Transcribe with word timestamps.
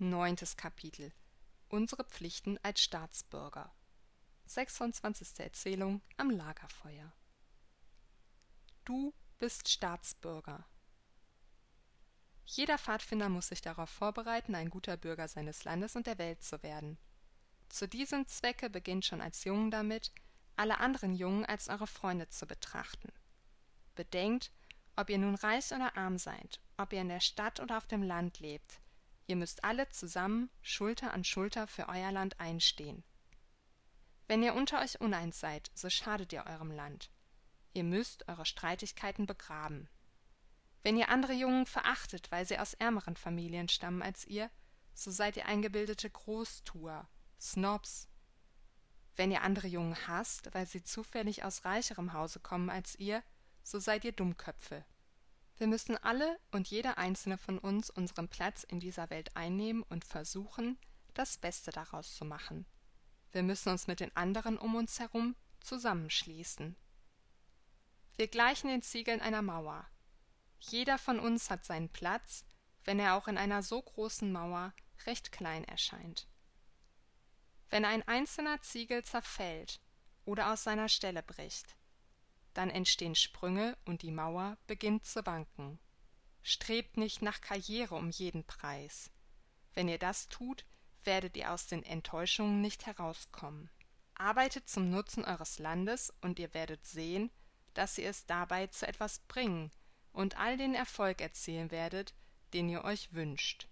Neuntes 0.00 0.56
Kapitel 0.56 1.12
Unsere 1.68 2.04
Pflichten 2.04 2.56
als 2.62 2.80
Staatsbürger 2.80 3.74
26. 4.46 5.40
Erzählung 5.40 6.02
am 6.16 6.30
Lagerfeuer 6.30 7.12
Du 8.84 9.12
bist 9.38 9.68
Staatsbürger. 9.68 10.64
Jeder 12.44 12.78
Pfadfinder 12.78 13.28
muss 13.28 13.48
sich 13.48 13.60
darauf 13.60 13.90
vorbereiten, 13.90 14.54
ein 14.54 14.70
guter 14.70 14.96
Bürger 14.96 15.26
seines 15.26 15.64
Landes 15.64 15.96
und 15.96 16.06
der 16.06 16.18
Welt 16.18 16.44
zu 16.44 16.62
werden. 16.62 16.96
Zu 17.68 17.88
diesem 17.88 18.24
Zwecke 18.28 18.70
beginnt 18.70 19.04
schon 19.04 19.20
als 19.20 19.42
Jungen 19.42 19.72
damit, 19.72 20.12
alle 20.54 20.78
anderen 20.78 21.12
Jungen 21.12 21.44
als 21.44 21.68
eure 21.68 21.88
Freunde 21.88 22.28
zu 22.28 22.46
betrachten. 22.46 23.12
Bedenkt, 23.96 24.52
ob 24.94 25.10
ihr 25.10 25.18
nun 25.18 25.34
reich 25.34 25.72
oder 25.72 25.96
arm 25.96 26.18
seid, 26.18 26.60
ob 26.76 26.92
ihr 26.92 27.00
in 27.00 27.08
der 27.08 27.18
Stadt 27.18 27.58
oder 27.58 27.78
auf 27.78 27.88
dem 27.88 28.04
Land 28.04 28.38
lebt, 28.38 28.80
ihr 29.28 29.36
müsst 29.36 29.62
alle 29.62 29.88
zusammen 29.90 30.50
Schulter 30.62 31.12
an 31.12 31.22
Schulter 31.22 31.68
für 31.68 31.88
euer 31.88 32.10
Land 32.10 32.40
einstehen. 32.40 33.04
Wenn 34.26 34.42
ihr 34.42 34.54
unter 34.54 34.80
euch 34.80 35.00
uneins 35.00 35.38
seid, 35.38 35.70
so 35.74 35.88
schadet 35.88 36.32
ihr 36.32 36.44
eurem 36.46 36.70
Land. 36.70 37.10
Ihr 37.74 37.84
müsst 37.84 38.28
eure 38.28 38.44
Streitigkeiten 38.44 39.26
begraben. 39.26 39.88
Wenn 40.82 40.96
ihr 40.96 41.10
andere 41.10 41.34
Jungen 41.34 41.66
verachtet, 41.66 42.30
weil 42.30 42.46
sie 42.46 42.58
aus 42.58 42.74
ärmeren 42.74 43.16
Familien 43.16 43.68
stammen 43.68 44.02
als 44.02 44.26
ihr, 44.26 44.50
so 44.94 45.10
seid 45.10 45.36
ihr 45.36 45.46
eingebildete 45.46 46.08
Großtuer, 46.10 47.08
Snobs. 47.40 48.08
Wenn 49.16 49.30
ihr 49.30 49.42
andere 49.42 49.68
Jungen 49.68 49.96
hasst, 50.06 50.52
weil 50.54 50.66
sie 50.66 50.82
zufällig 50.82 51.44
aus 51.44 51.64
reicherem 51.64 52.12
Hause 52.12 52.40
kommen 52.40 52.70
als 52.70 52.96
ihr, 52.96 53.22
so 53.62 53.78
seid 53.78 54.04
ihr 54.04 54.12
Dummköpfe. 54.12 54.84
Wir 55.58 55.66
müssen 55.66 55.96
alle 55.96 56.38
und 56.52 56.68
jeder 56.68 56.98
einzelne 56.98 57.36
von 57.36 57.58
uns 57.58 57.90
unseren 57.90 58.28
Platz 58.28 58.62
in 58.62 58.78
dieser 58.78 59.10
Welt 59.10 59.36
einnehmen 59.36 59.82
und 59.82 60.04
versuchen, 60.04 60.78
das 61.14 61.36
Beste 61.36 61.72
daraus 61.72 62.14
zu 62.14 62.24
machen. 62.24 62.64
Wir 63.32 63.42
müssen 63.42 63.70
uns 63.70 63.88
mit 63.88 63.98
den 63.98 64.16
anderen 64.16 64.56
um 64.56 64.76
uns 64.76 65.00
herum 65.00 65.34
zusammenschließen. 65.60 66.76
Wir 68.16 68.28
gleichen 68.28 68.68
den 68.68 68.82
Ziegeln 68.82 69.20
einer 69.20 69.42
Mauer. 69.42 69.84
Jeder 70.60 70.96
von 70.96 71.18
uns 71.18 71.50
hat 71.50 71.64
seinen 71.64 71.88
Platz, 71.88 72.44
wenn 72.84 73.00
er 73.00 73.16
auch 73.16 73.26
in 73.26 73.36
einer 73.36 73.62
so 73.62 73.82
großen 73.82 74.30
Mauer 74.30 74.72
recht 75.06 75.32
klein 75.32 75.64
erscheint. 75.64 76.28
Wenn 77.68 77.84
ein 77.84 78.06
einzelner 78.06 78.60
Ziegel 78.62 79.04
zerfällt 79.04 79.80
oder 80.24 80.52
aus 80.52 80.62
seiner 80.62 80.88
Stelle 80.88 81.22
bricht, 81.22 81.76
dann 82.58 82.70
entstehen 82.70 83.14
Sprünge 83.14 83.78
und 83.84 84.02
die 84.02 84.10
Mauer 84.10 84.58
beginnt 84.66 85.06
zu 85.06 85.24
wanken. 85.24 85.78
Strebt 86.42 86.96
nicht 86.96 87.22
nach 87.22 87.40
Karriere 87.40 87.94
um 87.94 88.10
jeden 88.10 88.44
Preis. 88.44 89.12
Wenn 89.74 89.88
ihr 89.88 89.98
das 89.98 90.28
tut, 90.28 90.64
werdet 91.04 91.36
ihr 91.36 91.52
aus 91.52 91.68
den 91.68 91.84
Enttäuschungen 91.84 92.60
nicht 92.60 92.84
herauskommen. 92.86 93.70
Arbeitet 94.14 94.68
zum 94.68 94.90
Nutzen 94.90 95.24
eures 95.24 95.60
Landes 95.60 96.12
und 96.20 96.40
ihr 96.40 96.52
werdet 96.52 96.84
sehen, 96.84 97.30
dass 97.74 97.96
ihr 97.96 98.10
es 98.10 98.26
dabei 98.26 98.66
zu 98.66 98.88
etwas 98.88 99.20
bringen 99.20 99.70
und 100.12 100.36
all 100.36 100.56
den 100.56 100.74
Erfolg 100.74 101.20
erzielen 101.20 101.70
werdet, 101.70 102.12
den 102.54 102.68
ihr 102.68 102.82
euch 102.82 103.12
wünscht. 103.12 103.68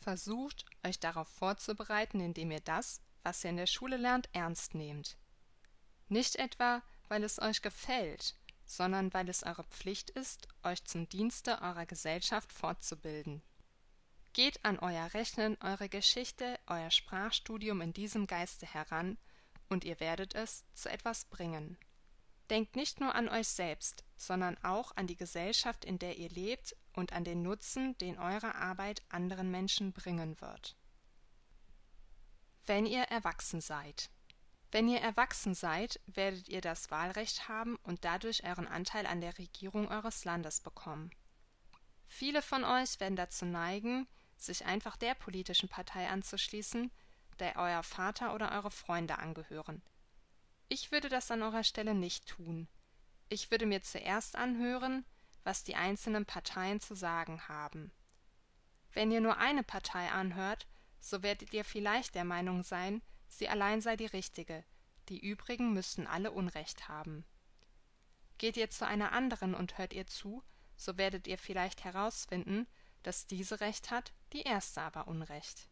Versucht, 0.00 0.64
euch 0.82 1.00
darauf 1.00 1.28
vorzubereiten, 1.28 2.20
indem 2.20 2.50
ihr 2.50 2.60
das, 2.60 3.02
was 3.22 3.44
ihr 3.44 3.50
in 3.50 3.58
der 3.58 3.66
Schule 3.66 3.98
lernt, 3.98 4.30
ernst 4.32 4.74
nehmt. 4.74 5.18
Nicht 6.08 6.36
etwa, 6.36 6.82
weil 7.08 7.24
es 7.24 7.40
euch 7.40 7.62
gefällt, 7.62 8.34
sondern 8.64 9.12
weil 9.12 9.28
es 9.28 9.42
eure 9.42 9.64
Pflicht 9.64 10.10
ist, 10.10 10.48
euch 10.62 10.84
zum 10.84 11.08
Dienste 11.08 11.60
eurer 11.62 11.86
Gesellschaft 11.86 12.52
fortzubilden. 12.52 13.42
Geht 14.32 14.64
an 14.64 14.78
euer 14.78 15.14
Rechnen, 15.14 15.56
eure 15.60 15.88
Geschichte, 15.88 16.58
euer 16.66 16.90
Sprachstudium 16.90 17.80
in 17.80 17.92
diesem 17.92 18.26
Geiste 18.26 18.66
heran, 18.66 19.18
und 19.68 19.84
ihr 19.84 20.00
werdet 20.00 20.34
es 20.34 20.64
zu 20.74 20.90
etwas 20.90 21.24
bringen. 21.26 21.78
Denkt 22.50 22.76
nicht 22.76 23.00
nur 23.00 23.14
an 23.14 23.28
euch 23.28 23.48
selbst, 23.48 24.04
sondern 24.16 24.58
auch 24.62 24.94
an 24.96 25.06
die 25.06 25.16
Gesellschaft, 25.16 25.84
in 25.84 25.98
der 25.98 26.18
ihr 26.18 26.28
lebt 26.28 26.76
und 26.92 27.12
an 27.12 27.24
den 27.24 27.42
Nutzen, 27.42 27.96
den 27.98 28.18
eure 28.18 28.54
Arbeit 28.54 29.02
anderen 29.08 29.50
Menschen 29.50 29.92
bringen 29.92 30.40
wird. 30.40 30.76
Wenn 32.66 32.86
ihr 32.86 33.02
erwachsen 33.04 33.60
seid. 33.60 34.10
Wenn 34.74 34.88
ihr 34.88 35.00
erwachsen 35.00 35.54
seid, 35.54 36.00
werdet 36.06 36.48
ihr 36.48 36.60
das 36.60 36.90
Wahlrecht 36.90 37.48
haben 37.48 37.76
und 37.84 38.04
dadurch 38.04 38.44
euren 38.44 38.66
Anteil 38.66 39.06
an 39.06 39.20
der 39.20 39.38
Regierung 39.38 39.88
eures 39.88 40.24
Landes 40.24 40.60
bekommen. 40.60 41.10
Viele 42.06 42.42
von 42.42 42.64
euch 42.64 42.98
werden 42.98 43.16
dazu 43.16 43.44
neigen, 43.46 44.06
sich 44.36 44.66
einfach 44.66 44.96
der 44.96 45.14
politischen 45.14 45.68
Partei 45.68 46.08
anzuschließen, 46.08 46.90
der 47.38 47.56
euer 47.56 47.82
Vater 47.82 48.34
oder 48.34 48.52
eure 48.52 48.70
Freunde 48.70 49.18
angehören– 49.18 49.80
ich 50.68 50.90
würde 50.90 51.08
das 51.08 51.30
an 51.30 51.42
eurer 51.42 51.64
Stelle 51.64 51.94
nicht 51.94 52.26
tun. 52.26 52.68
Ich 53.28 53.50
würde 53.50 53.66
mir 53.66 53.82
zuerst 53.82 54.36
anhören, 54.36 55.04
was 55.42 55.62
die 55.62 55.76
einzelnen 55.76 56.24
Parteien 56.24 56.80
zu 56.80 56.94
sagen 56.94 57.48
haben. 57.48 57.92
Wenn 58.92 59.10
ihr 59.10 59.20
nur 59.20 59.36
eine 59.36 59.62
Partei 59.62 60.10
anhört, 60.10 60.66
so 61.00 61.22
werdet 61.22 61.52
ihr 61.52 61.64
vielleicht 61.64 62.14
der 62.14 62.24
Meinung 62.24 62.62
sein, 62.62 63.02
sie 63.38 63.48
allein 63.48 63.80
sei 63.80 63.96
die 63.96 64.06
richtige, 64.06 64.64
die 65.08 65.18
übrigen 65.18 65.72
müssten 65.72 66.06
alle 66.06 66.30
Unrecht 66.30 66.88
haben. 66.88 67.24
Geht 68.38 68.56
ihr 68.56 68.70
zu 68.70 68.86
einer 68.86 69.12
anderen 69.12 69.54
und 69.54 69.78
hört 69.78 69.92
ihr 69.92 70.06
zu, 70.06 70.42
so 70.76 70.96
werdet 70.96 71.26
ihr 71.26 71.38
vielleicht 71.38 71.84
herausfinden, 71.84 72.66
dass 73.02 73.26
diese 73.26 73.60
Recht 73.60 73.90
hat, 73.90 74.12
die 74.32 74.42
erste 74.42 74.80
aber 74.80 75.06
Unrecht. 75.06 75.68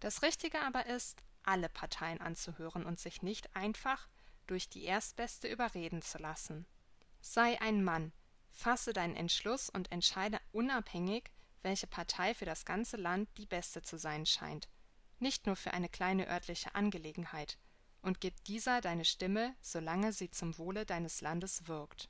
Das 0.00 0.22
Richtige 0.22 0.60
aber 0.62 0.86
ist, 0.86 1.22
alle 1.44 1.68
Parteien 1.68 2.20
anzuhören 2.20 2.84
und 2.84 2.98
sich 2.98 3.22
nicht 3.22 3.54
einfach 3.54 4.08
durch 4.46 4.68
die 4.68 4.84
Erstbeste 4.84 5.48
überreden 5.48 6.02
zu 6.02 6.18
lassen. 6.18 6.66
Sei 7.20 7.60
ein 7.60 7.84
Mann, 7.84 8.12
fasse 8.50 8.92
deinen 8.92 9.16
Entschluss 9.16 9.70
und 9.70 9.92
entscheide 9.92 10.40
unabhängig, 10.52 11.30
welche 11.62 11.86
Partei 11.86 12.34
für 12.34 12.46
das 12.46 12.64
ganze 12.64 12.96
Land 12.96 13.28
die 13.36 13.46
beste 13.46 13.82
zu 13.82 13.98
sein 13.98 14.26
scheint, 14.26 14.68
nicht 15.20 15.46
nur 15.46 15.56
für 15.56 15.72
eine 15.72 15.88
kleine 15.88 16.28
örtliche 16.28 16.74
Angelegenheit, 16.74 17.58
und 18.02 18.20
gib 18.20 18.42
dieser 18.44 18.80
deine 18.80 19.04
Stimme, 19.04 19.54
solange 19.60 20.12
sie 20.12 20.30
zum 20.30 20.56
Wohle 20.58 20.86
deines 20.86 21.20
Landes 21.20 21.68
wirkt. 21.68 22.08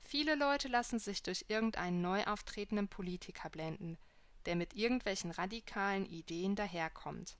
Viele 0.00 0.34
Leute 0.34 0.68
lassen 0.68 0.98
sich 0.98 1.22
durch 1.22 1.46
irgendeinen 1.48 2.00
neu 2.00 2.24
auftretenden 2.24 2.88
Politiker 2.88 3.50
blenden, 3.50 3.98
der 4.46 4.56
mit 4.56 4.74
irgendwelchen 4.74 5.30
radikalen 5.30 6.06
Ideen 6.06 6.56
daherkommt. 6.56 7.38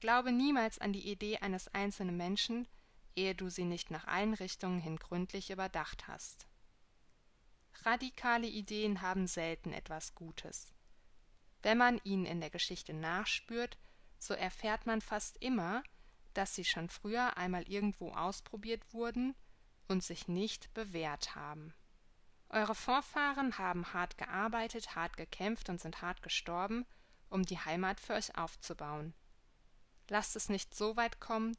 Glaube 0.00 0.32
niemals 0.32 0.78
an 0.78 0.92
die 0.92 1.10
Idee 1.10 1.38
eines 1.38 1.68
einzelnen 1.68 2.16
Menschen, 2.16 2.68
ehe 3.16 3.34
du 3.34 3.48
sie 3.48 3.64
nicht 3.64 3.90
nach 3.90 4.06
allen 4.06 4.34
Richtungen 4.34 4.78
hin 4.78 4.96
gründlich 4.96 5.50
überdacht 5.50 6.08
hast. 6.08 6.46
Radikale 7.82 8.46
Ideen 8.46 9.02
haben 9.02 9.26
selten 9.26 9.72
etwas 9.72 10.14
Gutes. 10.14 10.72
Wenn 11.62 11.78
man 11.78 12.00
ihnen 12.04 12.24
in 12.24 12.40
der 12.40 12.50
Geschichte 12.50 12.94
nachspürt, 12.94 13.76
so 14.18 14.34
erfährt 14.34 14.86
man 14.86 15.00
fast 15.00 15.36
immer, 15.38 15.82
dass 16.34 16.54
sie 16.54 16.64
schon 16.64 16.88
früher 16.88 17.36
einmal 17.36 17.62
irgendwo 17.68 18.12
ausprobiert 18.12 18.82
wurden 18.92 19.34
und 19.88 20.04
sich 20.04 20.28
nicht 20.28 20.72
bewährt 20.74 21.34
haben. 21.34 21.74
Eure 22.48 22.74
Vorfahren 22.74 23.58
haben 23.58 23.92
hart 23.92 24.18
gearbeitet, 24.18 24.94
hart 24.94 25.16
gekämpft 25.16 25.68
und 25.68 25.80
sind 25.80 26.00
hart 26.00 26.22
gestorben, 26.22 26.86
um 27.28 27.44
die 27.44 27.58
Heimat 27.58 28.00
für 28.00 28.14
euch 28.14 28.36
aufzubauen 28.38 29.14
lasst 30.10 30.36
es 30.36 30.48
nicht 30.48 30.74
so 30.74 30.96
weit 30.96 31.20
kommen, 31.20 31.56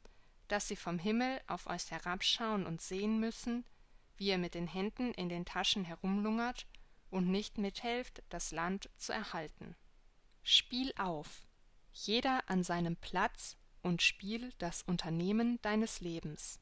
dass 0.48 0.68
sie 0.68 0.76
vom 0.76 0.98
Himmel 0.98 1.40
auf 1.46 1.66
euch 1.66 1.90
herabschauen 1.90 2.66
und 2.66 2.80
sehen 2.80 3.20
müssen, 3.20 3.64
wie 4.16 4.28
ihr 4.28 4.38
mit 4.38 4.54
den 4.54 4.66
Händen 4.66 5.12
in 5.14 5.28
den 5.28 5.44
Taschen 5.44 5.84
herumlungert 5.84 6.66
und 7.10 7.28
nicht 7.28 7.58
mithelft, 7.58 8.22
das 8.28 8.50
Land 8.50 8.90
zu 8.96 9.12
erhalten. 9.12 9.76
Spiel 10.42 10.92
auf, 10.98 11.46
jeder 11.92 12.48
an 12.48 12.62
seinem 12.62 12.96
Platz 12.96 13.56
und 13.82 14.02
spiel 14.02 14.52
das 14.58 14.82
Unternehmen 14.82 15.60
deines 15.62 16.00
Lebens. 16.00 16.60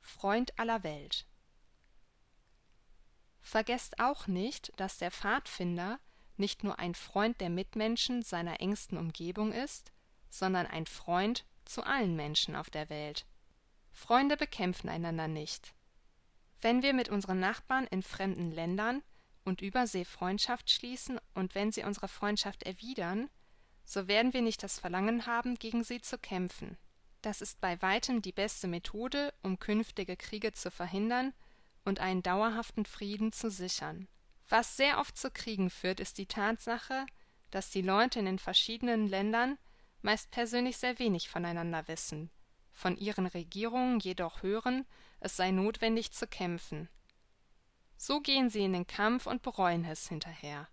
Freund 0.00 0.58
aller 0.58 0.82
Welt. 0.82 1.26
Vergesst 3.40 4.00
auch 4.00 4.26
nicht, 4.26 4.72
dass 4.76 4.98
der 4.98 5.10
Pfadfinder 5.10 5.98
nicht 6.36 6.64
nur 6.64 6.78
ein 6.78 6.94
Freund 6.94 7.40
der 7.40 7.50
Mitmenschen 7.50 8.22
seiner 8.22 8.60
engsten 8.60 8.96
Umgebung 8.96 9.52
ist, 9.52 9.92
sondern 10.30 10.66
ein 10.66 10.86
Freund 10.86 11.44
zu 11.64 11.82
allen 11.82 12.16
Menschen 12.16 12.56
auf 12.56 12.70
der 12.70 12.88
Welt. 12.90 13.26
Freunde 13.92 14.36
bekämpfen 14.36 14.88
einander 14.88 15.28
nicht. 15.28 15.74
Wenn 16.60 16.82
wir 16.82 16.94
mit 16.94 17.08
unseren 17.08 17.40
Nachbarn 17.40 17.86
in 17.86 18.02
fremden 18.02 18.50
Ländern 18.50 19.02
und 19.44 19.60
Übersee 19.62 20.04
Freundschaft 20.04 20.70
schließen 20.70 21.18
und 21.34 21.54
wenn 21.54 21.72
sie 21.72 21.84
unsere 21.84 22.08
Freundschaft 22.08 22.62
erwidern, 22.62 23.28
so 23.84 24.06
werden 24.08 24.32
wir 24.32 24.42
nicht 24.42 24.62
das 24.62 24.78
Verlangen 24.78 25.26
haben, 25.26 25.56
gegen 25.56 25.82
sie 25.82 26.00
zu 26.00 26.18
kämpfen. 26.18 26.76
Das 27.22 27.40
ist 27.40 27.60
bei 27.60 27.80
weitem 27.82 28.22
die 28.22 28.32
beste 28.32 28.68
Methode, 28.68 29.34
um 29.42 29.58
künftige 29.58 30.16
Kriege 30.16 30.52
zu 30.52 30.70
verhindern 30.70 31.34
und 31.84 32.00
einen 32.00 32.22
dauerhaften 32.22 32.86
Frieden 32.86 33.32
zu 33.32 33.50
sichern 33.50 34.08
Was 34.48 34.76
sehr 34.76 34.98
oft 34.98 35.16
zu 35.16 35.30
Kriegen 35.30 35.70
führt, 35.70 36.00
ist 36.00 36.18
die 36.18 36.26
Tatsache, 36.26 37.06
dass 37.50 37.70
die 37.70 37.82
Leute 37.82 38.20
in 38.20 38.26
den 38.26 38.38
verschiedenen 38.38 39.06
Ländern 39.06 39.58
meist 40.02 40.30
persönlich 40.30 40.76
sehr 40.76 40.98
wenig 40.98 41.28
voneinander 41.28 41.86
wissen, 41.88 42.30
von 42.72 42.96
ihren 42.96 43.26
Regierungen 43.26 44.00
jedoch 44.00 44.42
hören, 44.42 44.86
es 45.20 45.36
sei 45.36 45.50
notwendig 45.50 46.12
zu 46.12 46.26
kämpfen. 46.26 46.88
So 48.02 48.22
gehen 48.22 48.48
sie 48.48 48.64
in 48.64 48.72
den 48.72 48.86
Kampf 48.86 49.26
und 49.26 49.42
bereuen 49.42 49.84
es 49.84 50.08
hinterher. 50.08 50.68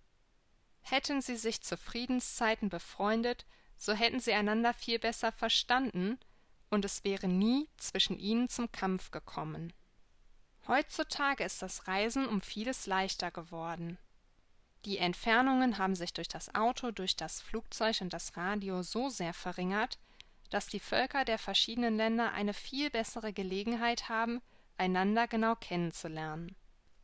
Hätten 0.79 1.21
sie 1.21 1.35
sich 1.35 1.62
zu 1.62 1.75
Friedenszeiten 1.75 2.69
befreundet, 2.69 3.45
so 3.75 3.91
hätten 3.91 4.21
sie 4.21 4.31
einander 4.31 4.74
viel 4.74 4.97
besser 4.97 5.33
verstanden, 5.33 6.18
und 6.69 6.85
es 6.85 7.03
wäre 7.03 7.27
nie 7.27 7.68
zwischen 7.75 8.18
ihnen 8.18 8.47
zum 8.47 8.71
Kampf 8.71 9.12
gekommen. 9.12 9.74
Heutzutage 10.69 11.44
ist 11.44 11.62
das 11.62 11.85
Reisen 11.89 12.25
um 12.25 12.39
vieles 12.39 12.85
leichter 12.85 13.30
geworden. 13.30 13.97
Die 14.85 14.97
Entfernungen 14.97 15.77
haben 15.77 15.95
sich 15.95 16.13
durch 16.13 16.30
das 16.30 16.56
Auto, 16.56 16.91
durch 16.91 17.18
das 17.18 17.41
Flugzeug 17.41 18.00
und 18.00 18.13
das 18.13 18.38
Radio 18.38 18.83
so 18.83 19.09
sehr 19.09 19.33
verringert, 19.33 20.00
dass 20.50 20.68
die 20.68 20.80
Völker 20.80 21.25
der 21.25 21.39
verschiedenen 21.39 21.97
Länder 21.97 22.31
eine 22.31 22.53
viel 22.53 22.89
bessere 22.89 23.33
Gelegenheit 23.33 24.07
haben, 24.07 24.41
einander 24.77 25.27
genau 25.27 25.56
kennenzulernen. 25.56 26.56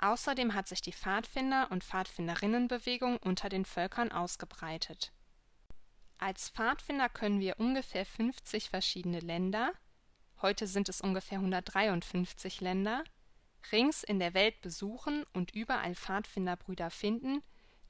Außerdem 0.03 0.53
hat 0.53 0.67
sich 0.67 0.81
die 0.81 0.91
Pfadfinder- 0.91 1.71
und 1.71 1.81
Pfadfinderinnenbewegung 1.81 3.15
unter 3.19 3.47
den 3.47 3.63
Völkern 3.63 4.11
ausgebreitet. 4.11 5.13
Als 6.17 6.49
Pfadfinder 6.49 7.07
können 7.07 7.39
wir 7.39 7.57
ungefähr 7.57 8.05
50 8.05 8.69
verschiedene 8.69 9.21
Länder, 9.21 9.71
heute 10.41 10.67
sind 10.67 10.89
es 10.89 10.99
ungefähr 10.99 11.37
153 11.37 12.59
Länder, 12.59 13.05
rings 13.71 14.03
in 14.03 14.19
der 14.19 14.33
Welt 14.33 14.59
besuchen 14.59 15.23
und 15.31 15.55
überall 15.55 15.95
Pfadfinderbrüder 15.95 16.89
finden, 16.89 17.41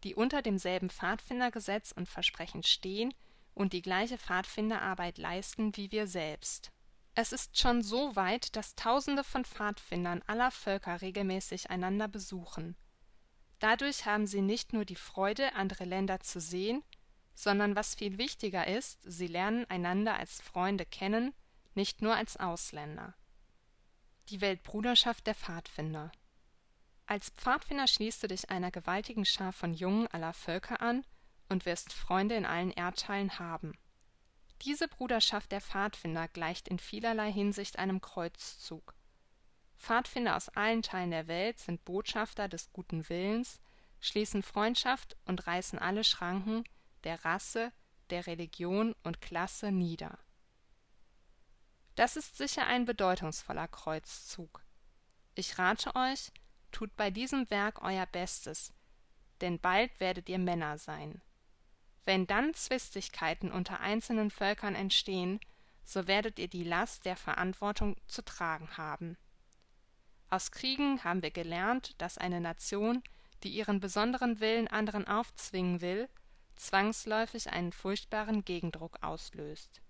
die 0.03 0.13
unter 0.13 0.43
demselben 0.43 0.91
Pfadfindergesetz 0.91 1.93
und 1.93 2.07
Versprechen 2.07 2.61
stehen 2.61 3.11
und 3.55 3.73
die 3.73 3.81
gleiche 3.81 4.19
Pfadfinderarbeit 4.19 5.17
leisten 5.17 5.75
wie 5.77 5.91
wir 5.91 6.05
selbst. 6.05 6.71
Es 7.15 7.31
ist 7.31 7.59
schon 7.59 7.83
so 7.83 8.15
weit, 8.15 8.55
dass 8.55 8.75
Tausende 8.75 9.23
von 9.23 9.45
Pfadfindern 9.45 10.23
aller 10.25 10.49
Völker 10.49 11.01
regelmäßig 11.01 11.69
einander 11.69 12.07
besuchen. 12.07 12.75
Dadurch 13.59 14.05
haben 14.05 14.25
sie 14.25 14.41
nicht 14.41 14.73
nur 14.73 14.83
die 14.83 14.95
Freude, 14.95 15.53
andere 15.53 15.85
Länder 15.85 16.19
zu 16.19 16.41
sehen, 16.41 16.83
sondern 17.35 17.75
was 17.75 17.95
viel 17.95 18.17
wichtiger 18.17 18.67
ist, 18.67 18.99
sie 19.03 19.27
lernen 19.27 19.65
einander 19.69 20.17
als 20.17 20.41
Freunde 20.41 20.85
kennen, 20.85 21.33
nicht 21.75 22.01
nur 22.01 22.15
als 22.15 22.37
Ausländer. 22.37 23.15
Die 24.29 24.41
Weltbruderschaft 24.41 25.27
der 25.27 25.35
Pfadfinder 25.35 26.11
Als 27.05 27.29
Pfadfinder 27.29 27.87
schließt 27.87 28.23
du 28.23 28.27
dich 28.27 28.49
einer 28.49 28.71
gewaltigen 28.71 29.25
Schar 29.25 29.53
von 29.53 29.73
Jungen 29.73 30.07
aller 30.07 30.33
Völker 30.33 30.81
an 30.81 31.05
und 31.49 31.65
wirst 31.65 31.93
Freunde 31.93 32.35
in 32.35 32.45
allen 32.45 32.71
Erdteilen 32.71 33.37
haben. 33.37 33.77
Diese 34.63 34.87
Bruderschaft 34.87 35.51
der 35.51 35.59
Pfadfinder 35.59 36.29
gleicht 36.29 36.69
in 36.69 36.79
vielerlei 36.79 37.31
Hinsicht 37.31 37.77
einem 37.79 37.99
Kreuzzug. 37.99 38.93
Pfadfinder 39.77 40.37
aus 40.37 40.47
allen 40.47 40.81
Teilen 40.81 41.11
der 41.11 41.27
Welt 41.27 41.59
sind 41.59 41.83
Botschafter 41.83 42.47
des 42.47 42.71
guten 42.71 43.09
Willens, 43.09 43.59
schließen 43.99 44.41
Freundschaft 44.41 45.17
und 45.25 45.45
reißen 45.47 45.79
alle 45.79 46.05
Schranken 46.05 46.63
der 47.03 47.25
Rasse, 47.25 47.73
der 48.09 48.25
Religion 48.25 48.95
und 49.03 49.19
Klasse 49.19 49.71
nieder. 49.71 50.17
Das 51.95 52.15
ist 52.15 52.37
sicher 52.37 52.65
ein 52.65 52.85
bedeutungsvoller 52.85 53.67
Kreuzzug. 53.67 54.63
Ich 55.35 55.57
rate 55.59 55.93
euch, 55.95 56.31
tut 56.71 56.95
bei 56.95 57.11
diesem 57.11 57.49
Werk 57.49 57.81
euer 57.81 58.05
Bestes, 58.05 58.71
denn 59.41 59.59
bald 59.59 59.99
werdet 59.99 60.29
ihr 60.29 60.39
Männer 60.39 60.77
sein. 60.77 61.21
Wenn 62.05 62.27
dann 62.27 62.53
Zwistigkeiten 62.53 63.51
unter 63.51 63.79
einzelnen 63.79 64.29
Völkern 64.29 64.75
entstehen, 64.75 65.39
so 65.85 66.07
werdet 66.07 66.39
ihr 66.39 66.47
die 66.47 66.63
Last 66.63 67.05
der 67.05 67.15
Verantwortung 67.15 67.95
zu 68.07 68.23
tragen 68.23 68.77
haben. 68.77 69.17
Aus 70.29 70.51
Kriegen 70.51 71.03
haben 71.03 71.21
wir 71.21 71.31
gelernt, 71.31 72.01
dass 72.01 72.17
eine 72.17 72.41
Nation, 72.41 73.03
die 73.43 73.49
ihren 73.49 73.79
besonderen 73.79 74.39
Willen 74.39 74.67
anderen 74.67 75.07
aufzwingen 75.07 75.81
will, 75.81 76.09
zwangsläufig 76.55 77.51
einen 77.51 77.71
furchtbaren 77.71 78.43
Gegendruck 78.45 78.97
auslöst. 79.01 79.81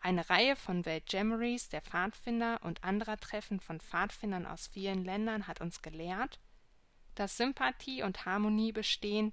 Eine 0.00 0.30
Reihe 0.30 0.56
von 0.56 0.86
Weltjamborees 0.86 1.68
der 1.68 1.82
Pfadfinder 1.82 2.60
und 2.62 2.84
anderer 2.84 3.18
Treffen 3.18 3.60
von 3.60 3.80
Pfadfindern 3.80 4.46
aus 4.46 4.66
vielen 4.68 5.04
Ländern 5.04 5.46
hat 5.46 5.60
uns 5.60 5.82
gelehrt, 5.82 6.38
dass 7.14 7.36
Sympathie 7.36 8.02
und 8.02 8.24
Harmonie 8.24 8.72
bestehen, 8.72 9.32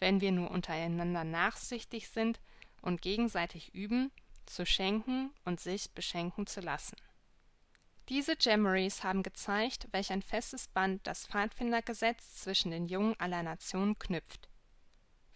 wenn 0.00 0.20
wir 0.20 0.32
nur 0.32 0.50
untereinander 0.50 1.24
nachsichtig 1.24 2.08
sind 2.08 2.40
und 2.82 3.02
gegenseitig 3.02 3.74
üben, 3.74 4.10
zu 4.46 4.64
schenken 4.64 5.30
und 5.44 5.60
sich 5.60 5.90
beschenken 5.92 6.46
zu 6.46 6.60
lassen. 6.60 6.96
Diese 8.08 8.36
Jamborees 8.40 9.04
haben 9.04 9.22
gezeigt, 9.22 9.88
welch 9.92 10.10
ein 10.10 10.22
festes 10.22 10.68
Band 10.68 11.06
das 11.06 11.26
Pfadfindergesetz 11.26 12.36
zwischen 12.36 12.70
den 12.70 12.86
Jungen 12.86 13.14
aller 13.20 13.42
Nationen 13.42 13.98
knüpft. 13.98 14.48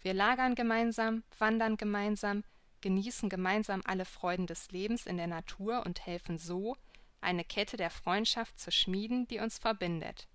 Wir 0.01 0.15
lagern 0.15 0.55
gemeinsam, 0.55 1.23
wandern 1.37 1.77
gemeinsam, 1.77 2.43
genießen 2.81 3.29
gemeinsam 3.29 3.81
alle 3.85 4.05
Freuden 4.05 4.47
des 4.47 4.71
Lebens 4.71 5.05
in 5.05 5.17
der 5.17 5.27
Natur 5.27 5.85
und 5.85 6.05
helfen 6.05 6.39
so, 6.39 6.75
eine 7.21 7.45
Kette 7.45 7.77
der 7.77 7.91
Freundschaft 7.91 8.59
zu 8.59 8.71
schmieden, 8.71 9.27
die 9.27 9.39
uns 9.39 9.59
verbindet. 9.59 10.27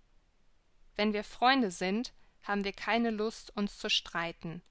Wenn 0.94 1.12
wir 1.12 1.24
Freunde 1.24 1.70
sind, 1.70 2.14
haben 2.48 2.64
wir 2.64 2.72
keine 2.72 3.10
Lust, 3.10 3.56
uns 3.56 3.78
zu 3.78 3.88
streiten. 3.88 4.62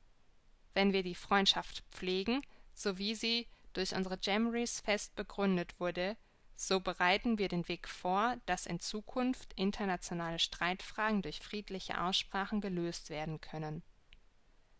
Wenn 0.74 0.92
wir 0.92 1.04
die 1.04 1.16
Freundschaft 1.16 1.84
pflegen, 1.92 2.42
so 2.74 2.98
wie 2.98 3.16
sie 3.16 3.48
durch 3.74 3.96
unsere 3.96 4.18
Jamborees 4.22 4.82
fest 4.82 5.16
begründet 5.16 5.80
wurde, 5.80 6.18
so 6.56 6.80
bereiten 6.80 7.38
wir 7.38 7.48
den 7.48 7.68
Weg 7.68 7.88
vor, 7.88 8.36
dass 8.48 8.66
in 8.66 8.80
Zukunft 8.80 9.54
internationale 9.54 10.40
Streitfragen 10.40 11.22
durch 11.22 11.40
friedliche 11.40 12.02
Aussprachen 12.02 12.62
gelöst 12.62 13.12
werden 13.12 13.40
können. 13.40 13.84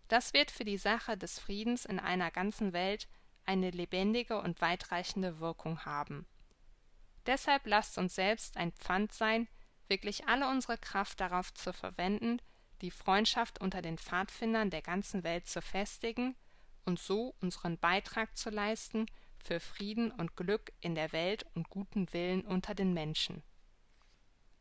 Das 0.08 0.34
wird 0.34 0.50
für 0.50 0.66
die 0.66 0.78
Sache 0.78 1.18
des 1.18 1.38
Friedens 1.38 1.86
in 1.86 2.00
einer 2.00 2.32
ganzen 2.32 2.74
Welt 2.74 3.08
eine 3.46 3.70
lebendige 3.70 4.42
und 4.42 4.60
weitreichende 4.60 5.40
Wirkung 5.40 5.86
haben. 5.86 6.26
Deshalb 7.28 7.68
lasst 7.68 7.98
uns 8.00 8.16
selbst 8.16 8.58
ein 8.58 8.72
Pfand 8.72 9.14
sein, 9.14 9.48
wirklich 9.88 10.28
alle 10.28 10.50
unsere 10.50 10.78
Kraft 10.78 11.20
darauf 11.20 11.54
zu 11.54 11.74
verwenden, 11.74 12.42
die 12.82 12.92
Freundschaft 12.92 13.60
unter 13.60 13.82
den 13.82 13.98
Pfadfindern 13.98 14.70
der 14.70 14.82
ganzen 14.82 15.24
Welt 15.24 15.48
zu 15.48 15.62
festigen 15.62 16.36
und 16.86 17.00
so 17.00 17.36
unseren 17.42 17.78
Beitrag 17.78 18.38
zu 18.38 18.50
leisten 18.50 19.06
für 19.44 19.60
Frieden 19.60 20.12
und 20.12 20.36
Glück 20.36 20.74
in 20.80 20.96
der 20.96 21.12
Welt 21.12 21.46
und 21.54 21.70
guten 21.70 22.12
Willen 22.14 22.46
unter 22.46 22.76
den 22.76 22.94
Menschen. 22.94 23.44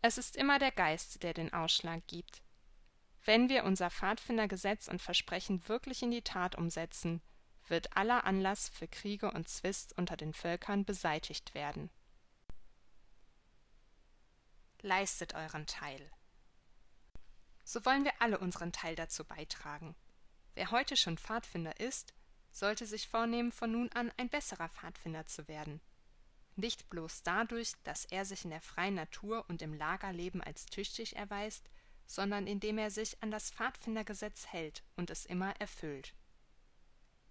Es 0.03 0.19
ist 0.19 0.37
immer 0.37 0.59
der 0.59 0.73
Geist, 0.73 1.23
der 1.23 1.35
den 1.35 1.53
Ausschlag 1.53 2.07
gibt. 2.07 2.43
Wenn 3.25 3.49
wir 3.49 3.65
unser 3.65 3.91
Pfadfindergesetz 3.91 4.87
und 4.87 5.03
Versprechen 5.03 5.67
wirklich 5.69 6.03
in 6.03 6.11
die 6.11 6.23
Tat 6.23 6.57
umsetzen, 6.57 7.21
wird 7.67 7.97
aller 7.97 8.25
Anlass 8.25 8.69
für 8.69 8.87
Kriege 8.87 9.33
und 9.33 9.49
Zwist 9.49 9.97
unter 9.99 10.17
den 10.17 10.33
Völkern 10.33 10.85
beseitigt 10.85 11.55
werden. 11.55 11.91
Leistet 14.81 15.35
euren 15.35 15.67
Teil 15.67 16.11
so 17.67 17.85
wollen 17.85 18.05
wir 18.05 18.13
alle 18.23 18.39
unseren 18.39 18.71
Teil 18.71 18.95
dazu 18.95 19.25
beitragen. 19.25 19.97
Wer 20.55 20.71
heute 20.71 20.97
schon 20.97 21.19
Pfadfinder 21.19 21.81
ist, 21.81 22.15
sollte 22.53 22.87
sich 22.87 23.09
vornehmen, 23.09 23.51
von 23.51 23.73
nun 23.73 23.91
an 23.93 24.13
ein 24.17 24.29
besserer 24.29 24.69
Pfadfinder 24.69 25.27
zu 25.27 25.49
werden. 25.49 25.81
Nicht 26.55 26.89
bloß 26.89 27.25
dadurch, 27.25 27.73
dass 27.83 28.05
er 28.05 28.25
sich 28.25 28.45
in 28.45 28.51
der 28.51 28.61
freien 28.61 28.95
Natur 28.95 29.45
und 29.49 29.63
im 29.63 29.75
Lagerleben 29.75 30.41
als 30.41 30.67
tüchtig 30.67 31.17
erweist, 31.17 31.69
sondern 32.07 32.47
indem 32.47 32.79
er 32.79 32.93
sich 32.93 33.21
an 33.21 33.33
das 33.33 33.51
Pfadfindergesetz 33.51 34.47
hält 34.47 34.85
und 34.95 35.11
es 35.11 35.27
immer 35.27 35.51
erfüllt. 35.61 36.15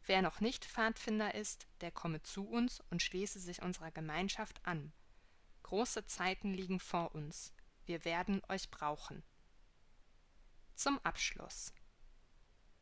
Wer 0.05 0.21
noch 0.21 0.41
nicht 0.41 0.65
Pfadfinder 0.65 1.33
ist, 1.33 1.65
der 1.79 1.91
komme 1.91 2.21
zu 2.21 2.45
uns 2.45 2.83
und 2.91 3.01
schließe 3.01 3.39
sich 3.39 3.61
unserer 3.61 3.91
Gemeinschaft 3.91 4.59
an. 4.67 4.91
Große 5.63 6.05
Zeiten 6.05 6.53
liegen 6.53 6.81
vor 6.81 7.15
uns. 7.15 7.53
Wir 7.85 8.03
werden 8.03 8.41
euch 8.49 8.69
brauchen. 8.69 9.23
Zum 10.75 10.99
Abschluss. 11.05 11.73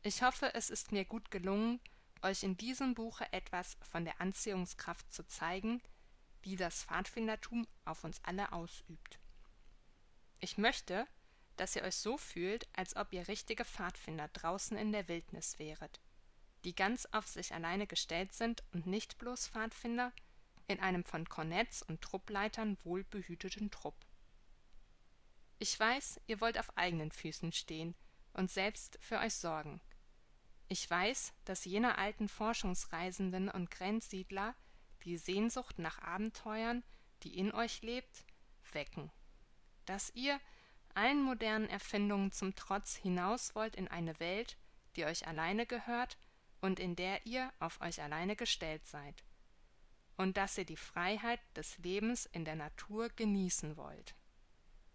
Ich 0.02 0.22
hoffe, 0.22 0.52
es 0.54 0.68
ist 0.68 0.90
mir 0.90 1.04
gut 1.04 1.30
gelungen, 1.30 1.80
euch 2.22 2.42
in 2.42 2.56
diesem 2.56 2.94
Buche 2.94 3.32
etwas 3.32 3.76
von 3.88 4.04
der 4.04 4.20
Anziehungskraft 4.20 5.12
zu 5.12 5.24
zeigen, 5.28 5.80
die 6.44 6.56
das 6.56 6.82
Pfadfindertum 6.82 7.68
auf 7.84 8.02
uns 8.02 8.22
alle 8.24 8.52
ausübt. 8.52 9.20
Ich 10.40 10.58
möchte, 10.58 11.06
dass 11.56 11.76
ihr 11.76 11.82
euch 11.82 11.94
so 11.94 12.18
fühlt, 12.18 12.66
als 12.72 12.96
ob 12.96 13.12
ihr 13.12 13.28
richtige 13.28 13.64
Pfadfinder 13.64 14.26
draußen 14.26 14.76
in 14.76 14.90
der 14.90 15.06
Wildnis 15.06 15.60
wäret, 15.60 16.00
die 16.64 16.74
ganz 16.74 17.06
auf 17.12 17.28
sich 17.28 17.54
alleine 17.54 17.86
gestellt 17.86 18.32
sind 18.32 18.64
und 18.72 18.86
nicht 18.86 19.18
bloß 19.18 19.48
Pfadfinder 19.48 20.12
in 20.66 20.80
einem 20.80 21.04
von 21.04 21.28
Kornetts 21.28 21.82
und 21.82 22.02
Truppleitern 22.02 22.76
wohlbehüteten 22.82 23.70
Trupp. 23.70 24.04
Ich 25.58 25.78
weiß, 25.78 26.20
ihr 26.26 26.40
wollt 26.40 26.58
auf 26.58 26.76
eigenen 26.76 27.10
Füßen 27.10 27.52
stehen 27.52 27.94
und 28.32 28.50
selbst 28.50 28.98
für 29.00 29.18
euch 29.18 29.34
sorgen. 29.34 29.80
Ich 30.68 30.88
weiß, 30.88 31.32
dass 31.44 31.64
jene 31.64 31.98
alten 31.98 32.28
Forschungsreisenden 32.28 33.48
und 33.48 33.70
Grenzsiedler 33.70 34.54
die 35.04 35.16
Sehnsucht 35.18 35.78
nach 35.78 36.00
Abenteuern, 36.00 36.82
die 37.22 37.38
in 37.38 37.52
euch 37.52 37.82
lebt, 37.82 38.24
wecken. 38.72 39.10
Dass 39.84 40.10
ihr, 40.14 40.40
allen 40.94 41.22
modernen 41.22 41.68
Erfindungen 41.68 42.32
zum 42.32 42.54
Trotz, 42.54 42.96
hinaus 42.96 43.54
wollt 43.54 43.76
in 43.76 43.88
eine 43.88 44.18
Welt, 44.20 44.56
die 44.96 45.04
euch 45.04 45.26
alleine 45.26 45.66
gehört 45.66 46.16
und 46.60 46.80
in 46.80 46.96
der 46.96 47.26
ihr 47.26 47.52
auf 47.58 47.80
euch 47.80 48.02
alleine 48.02 48.36
gestellt 48.36 48.86
seid. 48.86 49.22
Und 50.16 50.36
dass 50.36 50.56
ihr 50.56 50.64
die 50.64 50.76
Freiheit 50.76 51.40
des 51.56 51.78
Lebens 51.78 52.26
in 52.26 52.44
der 52.44 52.54
Natur 52.54 53.10
genießen 53.10 53.76
wollt. 53.76 54.14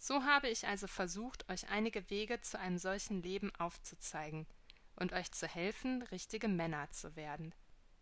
So 0.01 0.23
habe 0.23 0.47
ich 0.47 0.65
also 0.65 0.87
versucht, 0.87 1.47
euch 1.49 1.69
einige 1.69 2.09
Wege 2.09 2.39
zu 2.39 2.57
einem 2.57 2.77
solchen 2.77 3.21
Leben 3.21 3.53
aufzuzeigen 3.55 4.47
und 4.95 5.11
euch 5.11 5.31
zu 5.33 5.45
helfen, 5.45 6.03
richtige 6.03 6.47
Männer 6.47 6.89
zu 6.89 7.17
werden. 7.17 7.53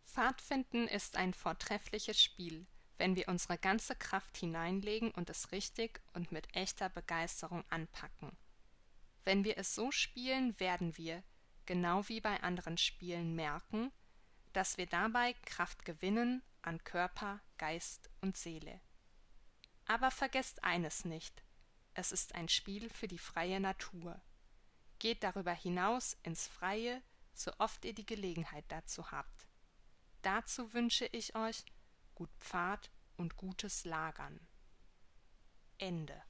Pfadfinden 0.06 0.88
ist 0.88 1.18
ein 1.18 1.34
vortreffliches 1.34 2.22
Spiel, 2.22 2.68
wenn 3.00 3.16
wir 3.16 3.27
unsere 3.27 3.58
ganze 3.58 3.96
Kraft 3.96 4.38
hineinlegen 4.38 5.10
und 5.12 5.32
es 5.32 5.51
richtig 5.51 6.00
und 6.13 6.32
mit 6.32 6.56
echter 6.56 6.89
Begeisterung 6.89 7.63
anpacken. 7.70 8.32
Wenn 9.24 9.44
wir 9.44 9.58
es 9.58 9.74
so 9.74 9.92
spielen, 9.92 10.58
werden 10.60 10.98
wir, 10.98 11.24
genau 11.66 12.08
wie 12.08 12.22
bei 12.22 12.42
anderen 12.42 12.77
Spielen, 12.77 13.36
merken, 13.36 13.92
dass 14.54 14.77
wir 14.77 14.86
dabei 14.86 15.34
Kraft 15.46 15.84
gewinnen 15.84 16.44
an 16.62 16.84
Körper, 16.84 17.42
Geist 17.58 18.10
und 18.22 18.38
Seele. 18.38 18.80
Aber 19.86 20.12
vergesst 20.12 20.63
eines 20.63 21.04
nicht, 21.04 21.44
es 21.98 22.12
ist 22.12 22.36
ein 22.36 22.48
Spiel 22.48 22.89
für 22.92 23.08
die 23.08 23.18
freie 23.18 23.60
Natur. 23.60 24.22
Geht 25.00 25.24
darüber 25.24 25.51
hinaus 25.51 26.16
ins 26.22 26.48
Freie, 26.48 27.01
so 27.34 27.51
oft 27.58 27.84
ihr 27.86 27.94
die 27.94 28.06
Gelegenheit 28.06 28.66
dazu 28.68 29.12
habt. 29.12 29.48
Dazu 30.22 30.74
wünsche 30.74 31.08
ich 31.08 31.36
euch 31.36 31.66
gut 32.13 32.30
Pfad 32.38 32.92
und 33.16 33.36
gutes 33.36 33.84
Lagern. 33.84 34.39
Ende 35.80 36.22